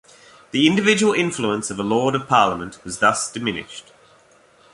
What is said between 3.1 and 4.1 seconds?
diminished.